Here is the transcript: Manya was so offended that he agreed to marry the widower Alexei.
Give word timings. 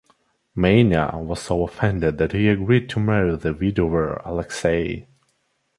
Manya 0.55 1.11
was 1.13 1.39
so 1.43 1.63
offended 1.63 2.17
that 2.17 2.31
he 2.31 2.47
agreed 2.47 2.89
to 2.89 2.99
marry 2.99 3.35
the 3.35 3.53
widower 3.53 4.15
Alexei. 4.25 5.05